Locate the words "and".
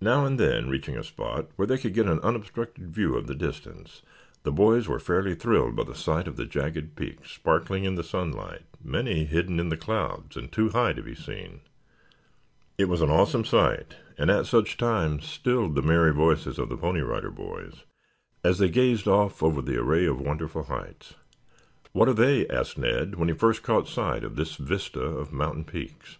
0.26-0.36, 10.36-10.50, 14.18-14.28